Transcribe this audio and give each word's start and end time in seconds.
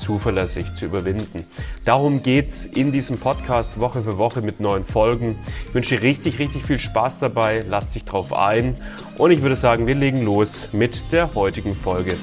zuverlässig 0.00 0.74
zu 0.74 0.86
überwinden. 0.86 1.44
Darum 1.84 2.22
geht's 2.22 2.66
in 2.66 2.90
diesem 2.90 3.18
Podcast 3.18 3.78
Woche 3.78 4.02
für 4.02 4.18
Woche 4.18 4.42
mit 4.42 4.58
neuen 4.58 4.84
Folgen. 4.84 5.38
Ich 5.68 5.74
wünsche 5.74 5.96
dir 5.96 6.02
richtig, 6.02 6.38
richtig 6.38 6.64
viel 6.64 6.78
Spaß 6.78 7.20
dabei. 7.20 7.60
Lass 7.68 7.90
dich 7.90 8.04
drauf 8.04 8.32
ein. 8.32 8.76
Und 9.18 9.30
ich 9.30 9.42
würde 9.42 9.56
sagen, 9.56 9.86
wir 9.86 9.94
legen 9.94 10.22
los 10.22 10.68
mit 10.72 11.12
der 11.12 11.34
heutigen 11.34 11.74
Folge. 11.74 12.16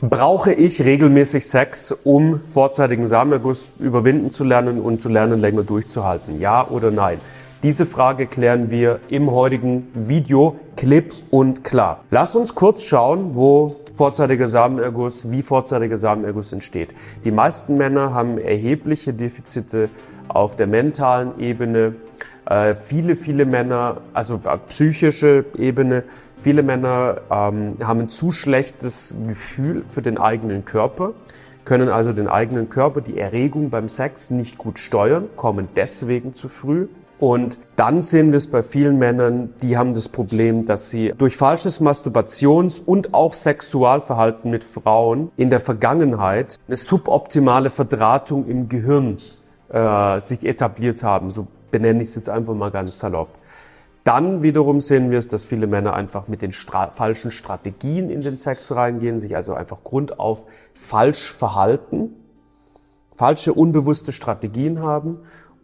Brauche 0.00 0.52
ich 0.52 0.82
regelmäßig 0.82 1.46
Sex, 1.46 1.92
um 2.02 2.40
vorzeitigen 2.46 3.06
Samenerguss 3.06 3.70
überwinden 3.78 4.30
zu 4.30 4.42
lernen 4.42 4.80
und 4.80 5.00
zu 5.00 5.08
lernen, 5.08 5.40
länger 5.40 5.62
durchzuhalten? 5.62 6.40
Ja 6.40 6.66
oder 6.66 6.90
nein? 6.90 7.20
Diese 7.62 7.86
Frage 7.86 8.26
klären 8.26 8.72
wir 8.72 8.98
im 9.08 9.30
heutigen 9.30 9.86
Video 9.94 10.56
klipp 10.76 11.14
und 11.30 11.62
klar. 11.62 12.02
Lass 12.10 12.34
uns 12.34 12.56
kurz 12.56 12.82
schauen, 12.82 13.36
wo 13.36 13.76
vorzeitiger 13.96 14.48
Samenerguss, 14.48 15.30
wie 15.30 15.42
vorzeitiger 15.42 15.96
Samenerguss 15.96 16.52
entsteht. 16.52 16.88
Die 17.24 17.30
meisten 17.30 17.76
Männer 17.76 18.12
haben 18.12 18.36
erhebliche 18.36 19.14
Defizite 19.14 19.90
auf 20.26 20.56
der 20.56 20.66
mentalen 20.66 21.38
Ebene. 21.38 21.94
Äh, 22.46 22.74
viele, 22.74 23.14
viele 23.14 23.44
Männer, 23.44 23.98
also 24.12 24.40
auf 24.42 24.66
psychische 24.66 25.44
Ebene, 25.56 26.02
viele 26.36 26.64
Männer 26.64 27.20
ähm, 27.30 27.76
haben 27.80 28.00
ein 28.00 28.08
zu 28.08 28.32
schlechtes 28.32 29.14
Gefühl 29.28 29.84
für 29.84 30.02
den 30.02 30.18
eigenen 30.18 30.64
Körper, 30.64 31.12
können 31.64 31.90
also 31.90 32.12
den 32.12 32.26
eigenen 32.26 32.70
Körper, 32.70 33.02
die 33.02 33.18
Erregung 33.18 33.70
beim 33.70 33.86
Sex 33.86 34.30
nicht 34.32 34.58
gut 34.58 34.80
steuern, 34.80 35.28
kommen 35.36 35.68
deswegen 35.76 36.34
zu 36.34 36.48
früh. 36.48 36.88
Und 37.22 37.60
dann 37.76 38.02
sehen 38.02 38.32
wir 38.32 38.36
es 38.38 38.48
bei 38.48 38.62
vielen 38.62 38.98
Männern, 38.98 39.54
die 39.62 39.78
haben 39.78 39.94
das 39.94 40.08
Problem, 40.08 40.66
dass 40.66 40.90
sie 40.90 41.14
durch 41.16 41.36
falsches 41.36 41.80
Masturbations- 41.80 42.82
und 42.84 43.14
auch 43.14 43.32
Sexualverhalten 43.32 44.50
mit 44.50 44.64
Frauen 44.64 45.30
in 45.36 45.48
der 45.48 45.60
Vergangenheit 45.60 46.58
eine 46.66 46.76
suboptimale 46.76 47.70
Verdrahtung 47.70 48.48
im 48.48 48.68
Gehirn 48.68 49.18
äh, 49.68 50.18
sich 50.18 50.44
etabliert 50.44 51.04
haben. 51.04 51.30
So 51.30 51.46
benenne 51.70 52.02
ich 52.02 52.08
es 52.08 52.16
jetzt 52.16 52.28
einfach 52.28 52.54
mal 52.54 52.72
ganz 52.72 52.98
salopp. 52.98 53.38
Dann 54.02 54.42
wiederum 54.42 54.80
sehen 54.80 55.12
wir 55.12 55.18
es, 55.18 55.28
dass 55.28 55.44
viele 55.44 55.68
Männer 55.68 55.94
einfach 55.94 56.26
mit 56.26 56.42
den 56.42 56.52
Stra 56.52 56.90
falschen 56.90 57.30
Strategien 57.30 58.10
in 58.10 58.22
den 58.22 58.36
Sex 58.36 58.72
reingehen, 58.72 59.20
sich 59.20 59.36
also 59.36 59.54
einfach 59.54 59.84
grundauf 59.84 60.44
falsch 60.74 61.32
verhalten, 61.32 62.16
falsche 63.14 63.52
unbewusste 63.52 64.10
Strategien 64.10 64.82
haben 64.82 65.20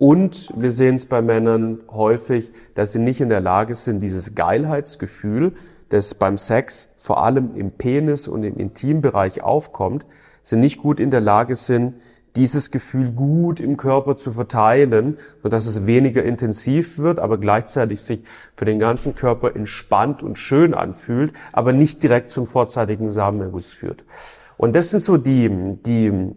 und 0.00 0.48
wir 0.56 0.70
sehen 0.70 0.94
es 0.94 1.04
bei 1.04 1.20
Männern 1.20 1.80
häufig, 1.90 2.50
dass 2.74 2.94
sie 2.94 2.98
nicht 2.98 3.20
in 3.20 3.28
der 3.28 3.42
Lage 3.42 3.74
sind, 3.74 4.00
dieses 4.00 4.34
Geilheitsgefühl, 4.34 5.52
das 5.90 6.14
beim 6.14 6.38
Sex 6.38 6.94
vor 6.96 7.22
allem 7.22 7.54
im 7.54 7.70
Penis 7.70 8.26
und 8.26 8.42
im 8.42 8.56
Intimbereich 8.56 9.42
aufkommt, 9.42 10.06
sie 10.42 10.56
nicht 10.56 10.78
gut 10.78 11.00
in 11.00 11.10
der 11.10 11.20
Lage 11.20 11.54
sind, 11.54 11.96
dieses 12.34 12.70
Gefühl 12.70 13.12
gut 13.12 13.60
im 13.60 13.76
Körper 13.76 14.16
zu 14.16 14.32
verteilen, 14.32 15.18
sodass 15.42 15.66
es 15.66 15.86
weniger 15.86 16.22
intensiv 16.22 16.98
wird, 16.98 17.18
aber 17.18 17.36
gleichzeitig 17.36 18.00
sich 18.00 18.24
für 18.56 18.64
den 18.64 18.78
ganzen 18.78 19.14
Körper 19.14 19.54
entspannt 19.54 20.22
und 20.22 20.38
schön 20.38 20.72
anfühlt, 20.72 21.34
aber 21.52 21.74
nicht 21.74 22.02
direkt 22.02 22.30
zum 22.30 22.46
vorzeitigen 22.46 23.10
Samenerguss 23.10 23.72
führt. 23.72 24.02
Und 24.56 24.74
das 24.74 24.88
sind 24.88 25.00
so 25.00 25.18
die, 25.18 25.76
die 25.84 26.32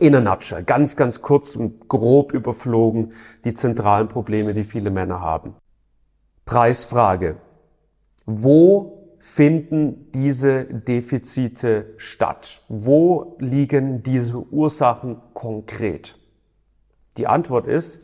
in 0.00 0.14
a 0.14 0.20
nutshell, 0.20 0.62
ganz, 0.64 0.96
ganz 0.96 1.22
kurz 1.22 1.56
und 1.56 1.88
grob 1.88 2.32
überflogen, 2.32 3.12
die 3.44 3.54
zentralen 3.54 4.08
Probleme, 4.08 4.54
die 4.54 4.64
viele 4.64 4.90
Männer 4.90 5.20
haben. 5.20 5.54
Preisfrage. 6.44 7.36
Wo 8.26 9.16
finden 9.18 10.10
diese 10.12 10.64
Defizite 10.64 11.94
statt? 11.96 12.62
Wo 12.68 13.36
liegen 13.38 14.02
diese 14.02 14.38
Ursachen 14.38 15.20
konkret? 15.34 16.18
Die 17.16 17.26
Antwort 17.26 17.66
ist 17.66 18.02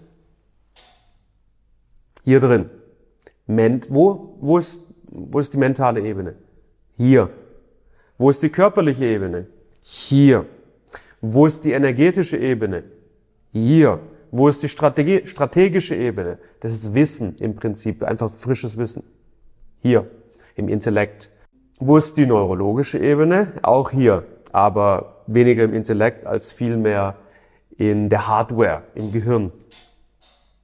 hier 2.24 2.40
drin. 2.40 2.70
Ment 3.46 3.88
wo, 3.90 4.36
wo, 4.40 4.58
ist, 4.58 4.80
wo 5.10 5.38
ist 5.38 5.54
die 5.54 5.58
mentale 5.58 6.00
Ebene? 6.00 6.36
Hier. 6.96 7.30
Wo 8.18 8.28
ist 8.28 8.42
die 8.42 8.50
körperliche 8.50 9.04
Ebene? 9.04 9.46
Hier. 9.80 10.46
Wo 11.20 11.46
ist 11.46 11.64
die 11.64 11.72
energetische 11.72 12.36
Ebene? 12.36 12.84
Hier. 13.52 14.00
Wo 14.30 14.48
ist 14.48 14.62
die 14.62 14.68
Strategie, 14.68 15.24
strategische 15.24 15.96
Ebene? 15.96 16.38
Das 16.60 16.72
ist 16.72 16.94
Wissen 16.94 17.36
im 17.38 17.56
Prinzip, 17.56 18.02
einfach 18.02 18.30
frisches 18.30 18.76
Wissen. 18.76 19.02
Hier, 19.80 20.10
im 20.54 20.68
Intellekt. 20.68 21.30
Wo 21.80 21.96
ist 21.96 22.16
die 22.16 22.26
neurologische 22.26 22.98
Ebene? 22.98 23.54
Auch 23.62 23.90
hier, 23.90 24.24
aber 24.52 25.22
weniger 25.26 25.64
im 25.64 25.72
Intellekt 25.72 26.26
als 26.26 26.50
vielmehr 26.50 27.16
in 27.76 28.08
der 28.08 28.28
Hardware, 28.28 28.82
im 28.94 29.12
Gehirn. 29.12 29.52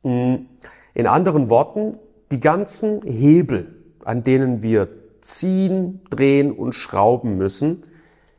Hm. 0.03 0.47
In 0.93 1.07
anderen 1.07 1.49
Worten, 1.49 1.97
die 2.31 2.41
ganzen 2.41 3.03
Hebel, 3.03 3.75
an 4.05 4.25
denen 4.25 4.63
wir 4.63 4.89
ziehen, 5.21 6.03
drehen 6.11 6.53
und 6.53 6.75
schrauben 6.75 7.39
müssen, 7.39 7.85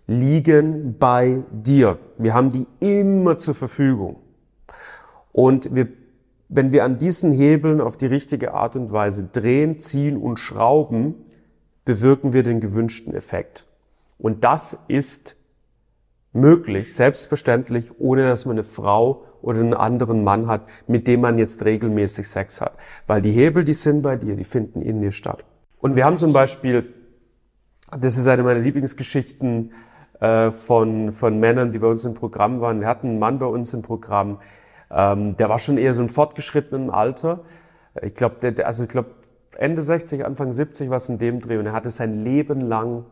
liegen 0.08 0.97
bei 1.00 1.44
dir. 1.52 1.97
Wir 2.18 2.34
haben 2.34 2.50
die 2.50 2.68
immer 2.80 3.38
zur 3.38 3.56
Verfügung. 3.56 4.18
Und 5.31 5.76
wir, 5.76 5.88
wenn 6.48 6.72
wir 6.72 6.84
an 6.84 6.98
diesen 6.98 7.31
Hebeln 7.31 7.81
auf 7.81 7.98
die 7.98 8.06
richtige 8.06 8.53
Art 8.53 8.76
und 8.76 8.92
Weise 8.92 9.30
drehen, 9.31 9.80
ziehen 9.80 10.18
und 10.18 10.40
schrauben, 10.40 11.16
bewirken 11.84 12.34
wir 12.34 12.44
den 12.44 12.62
gewünschten 12.62 13.14
Effekt. 13.14 13.66
Und 14.18 14.44
das 14.44 14.78
ist 14.88 15.36
möglich, 16.31 16.94
selbstverständlich, 16.94 18.00
ohne 18.00 18.28
dass 18.28 18.46
man 18.46 18.56
eine 18.56 18.64
Frau 18.64 19.24
oder 19.42 19.59
einen 19.59 19.74
anderen 19.74 20.24
Mann 20.24 20.47
hat, 20.47 20.68
mit 20.88 21.08
dem 21.08 21.22
man 21.22 21.38
jetzt 21.38 21.64
regelmäßig 21.64 22.28
Sex 22.28 22.62
hat. 22.62 22.74
Weil 23.08 23.22
die 23.22 23.32
Hebel, 23.32 23.64
die 23.64 23.74
sind 23.74 24.02
bei 24.02 24.16
dir, 24.16 24.36
die 24.36 24.44
finden 24.44 24.82
in 24.82 25.02
dir 25.02 25.12
statt. 25.12 25.46
Und 25.80 25.96
wir 25.96 26.06
haben 26.06 26.18
zum 26.18 26.34
Beispiel, 26.34 26.94
das 27.92 28.18
ist 28.18 28.28
eine 28.28 28.44
meiner 28.44 28.59
Lieblingsgeschichten, 28.59 29.72
äh, 30.20 30.52
von, 30.52 31.12
von 31.12 31.40
Männern, 31.40 31.72
die 31.72 31.80
bei 31.80 31.88
uns 31.88 32.06
im 32.06 32.14
Programm 32.14 32.62
waren. 32.62 32.80
Wir 32.80 32.88
hatten 32.88 33.08
einen 33.08 33.20
Mann 33.20 33.40
bei 33.40 33.46
uns 33.46 33.74
im 33.74 33.81
Programm, 33.81 34.40
ähm, 34.92 35.36
der 35.36 35.50
war 35.50 35.59
schon 35.59 35.78
eher 35.78 35.94
so 35.94 36.02
ein 36.02 36.09
fortgeschrittenen 36.09 36.90
Alter. 36.90 37.42
Ich 38.02 38.16
glaube, 38.16 38.36
der, 38.42 38.66
also 38.68 38.84
ich 38.84 38.90
glaube 38.90 39.09
Ende 39.58 39.81
60, 39.81 40.26
Anfang 40.26 40.52
70 40.52 40.90
was 40.90 41.09
in 41.09 41.18
dem 41.18 41.40
Dreh 41.40 41.58
und 41.58 41.66
er 41.66 41.74
hatte 41.74 41.90
sein 41.90 42.24
Leben 42.24 42.62
lang 42.62 43.06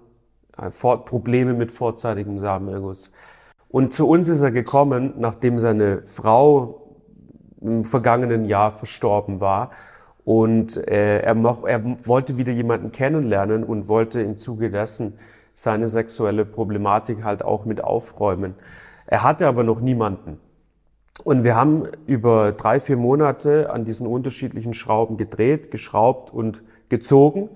äh, 0.57 0.69
Probleme 0.69 1.53
mit 1.53 1.71
vorzeitigem 1.71 2.39
Samenerguss. 2.39 3.11
Und 3.69 3.93
zu 3.93 4.07
uns 4.07 4.27
ist 4.27 4.41
er 4.41 4.51
gekommen, 4.51 5.15
nachdem 5.17 5.57
seine 5.57 6.05
Frau 6.05 6.83
im 7.59 7.85
vergangenen 7.85 8.45
Jahr 8.45 8.69
verstorben 8.71 9.41
war. 9.41 9.71
Und 10.25 10.77
äh, 10.87 11.19
er, 11.19 11.35
er 11.35 11.83
wollte 12.05 12.37
wieder 12.37 12.51
jemanden 12.51 12.91
kennenlernen 12.91 13.63
und 13.63 13.87
wollte 13.87 14.21
im 14.21 14.37
Zuge 14.37 14.69
dessen 14.69 15.17
seine 15.53 15.87
sexuelle 15.87 16.45
Problematik 16.45 17.23
halt 17.23 17.43
auch 17.43 17.65
mit 17.65 17.83
aufräumen. 17.83 18.55
Er 19.05 19.23
hatte 19.23 19.47
aber 19.47 19.63
noch 19.63 19.81
niemanden. 19.81 20.39
Und 21.23 21.43
wir 21.43 21.55
haben 21.55 21.83
über 22.07 22.51
drei, 22.53 22.79
vier 22.79 22.97
Monate 22.97 23.69
an 23.69 23.85
diesen 23.85 24.07
unterschiedlichen 24.07 24.73
Schrauben 24.73 25.17
gedreht, 25.17 25.71
geschraubt 25.71 26.33
und 26.33 26.63
gezogen. 26.89 27.49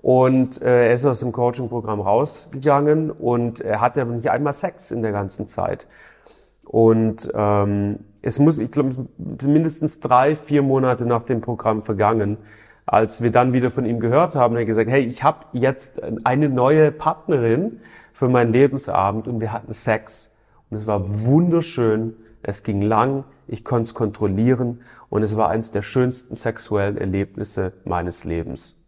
Und 0.00 0.62
äh, 0.62 0.88
er 0.88 0.94
ist 0.94 1.04
aus 1.04 1.20
dem 1.20 1.32
Coaching-Programm 1.32 2.00
rausgegangen 2.00 3.10
und 3.10 3.60
er 3.60 3.80
hatte 3.80 4.00
aber 4.00 4.12
nicht 4.12 4.30
einmal 4.30 4.52
Sex 4.52 4.90
in 4.90 5.02
der 5.02 5.12
ganzen 5.12 5.46
Zeit. 5.46 5.86
Und 6.64 7.30
ähm, 7.34 7.98
es 8.22 8.38
muss, 8.38 8.58
ich 8.58 8.70
glaube, 8.70 8.90
mindestens 9.18 10.00
drei, 10.00 10.34
vier 10.34 10.62
Monate 10.62 11.06
nach 11.06 11.22
dem 11.22 11.40
Programm 11.40 11.82
vergangen, 11.82 12.38
als 12.86 13.20
wir 13.20 13.32
dann 13.32 13.52
wieder 13.52 13.70
von 13.70 13.84
ihm 13.84 13.98
gehört 13.98 14.36
haben, 14.36 14.56
er 14.56 14.64
gesagt, 14.64 14.88
hey, 14.88 15.02
ich 15.02 15.24
habe 15.24 15.46
jetzt 15.52 16.00
eine 16.24 16.48
neue 16.48 16.92
Partnerin 16.92 17.80
für 18.12 18.28
meinen 18.28 18.52
Lebensabend 18.52 19.26
und 19.26 19.40
wir 19.40 19.52
hatten 19.52 19.74
Sex 19.74 20.32
und 20.70 20.78
es 20.78 20.86
war 20.86 21.00
wunderschön, 21.24 22.14
es 22.42 22.62
ging 22.62 22.80
lang, 22.80 23.24
ich 23.48 23.64
konnte 23.64 23.82
es 23.82 23.94
kontrollieren 23.94 24.80
und 25.08 25.22
es 25.22 25.36
war 25.36 25.48
eines 25.48 25.72
der 25.72 25.82
schönsten 25.82 26.36
sexuellen 26.36 26.96
Erlebnisse 26.96 27.72
meines 27.84 28.24
Lebens. 28.24 28.80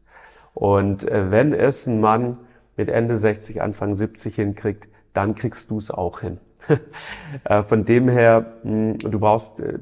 Und 0.54 1.08
äh, 1.08 1.30
wenn 1.30 1.52
es 1.52 1.86
ein 1.86 2.00
Mann 2.00 2.38
mit 2.76 2.88
Ende 2.88 3.16
60, 3.16 3.62
Anfang 3.62 3.94
70 3.94 4.34
hinkriegt, 4.34 4.88
dann 5.12 5.34
kriegst 5.34 5.70
du 5.70 5.78
es 5.78 5.90
auch 5.90 6.20
hin. 6.20 6.38
Äh, 7.44 7.62
von 7.62 7.84
dem 7.84 8.08
her, 8.08 8.54
hm, 8.62 8.98
du 8.98 9.20
brauchst 9.20 9.60
äh, 9.60 9.78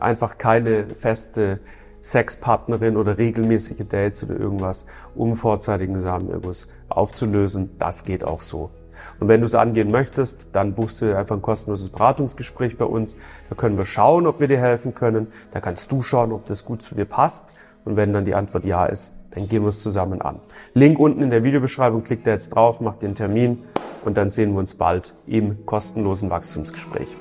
einfach 0.00 0.38
keine 0.38 0.86
feste 0.88 1.58
Sexpartnerin 2.04 2.96
oder 2.96 3.18
regelmäßige 3.18 3.86
Dates 3.88 4.22
oder 4.22 4.38
irgendwas, 4.38 4.86
um 5.14 5.34
vorzeitigen 5.34 5.98
Samenerguss 5.98 6.68
aufzulösen. 6.88 7.70
Das 7.78 8.04
geht 8.04 8.24
auch 8.24 8.40
so. 8.40 8.70
Und 9.18 9.28
wenn 9.28 9.40
du 9.40 9.46
es 9.46 9.54
angehen 9.54 9.90
möchtest, 9.90 10.50
dann 10.52 10.74
buchst 10.74 11.00
du 11.00 11.16
einfach 11.16 11.34
ein 11.34 11.42
kostenloses 11.42 11.90
Beratungsgespräch 11.90 12.76
bei 12.76 12.84
uns. 12.84 13.16
Da 13.48 13.56
können 13.56 13.78
wir 13.78 13.86
schauen, 13.86 14.26
ob 14.26 14.40
wir 14.40 14.48
dir 14.48 14.58
helfen 14.58 14.94
können. 14.94 15.28
Da 15.50 15.60
kannst 15.60 15.90
du 15.90 16.02
schauen, 16.02 16.32
ob 16.32 16.46
das 16.46 16.64
gut 16.64 16.82
zu 16.82 16.94
dir 16.94 17.06
passt. 17.06 17.52
Und 17.84 17.96
wenn 17.96 18.12
dann 18.12 18.24
die 18.24 18.34
Antwort 18.34 18.64
ja 18.64 18.86
ist, 18.86 19.14
dann 19.32 19.48
gehen 19.48 19.62
wir 19.62 19.68
es 19.68 19.82
zusammen 19.82 20.22
an. 20.22 20.40
Link 20.74 20.98
unten 20.98 21.22
in 21.22 21.30
der 21.30 21.42
Videobeschreibung, 21.42 22.04
klickt 22.04 22.26
da 22.26 22.30
jetzt 22.30 22.50
drauf, 22.50 22.80
macht 22.80 23.02
den 23.02 23.14
Termin 23.14 23.64
und 24.04 24.16
dann 24.16 24.30
sehen 24.30 24.52
wir 24.52 24.60
uns 24.60 24.74
bald 24.74 25.14
im 25.26 25.66
kostenlosen 25.66 26.30
Wachstumsgespräch. 26.30 27.16